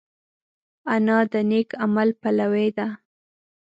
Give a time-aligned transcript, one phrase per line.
[0.93, 2.87] انا د نېک عمل پلوي ده